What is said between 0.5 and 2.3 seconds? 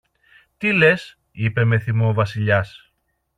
Τι λες; είπε με θυμό ο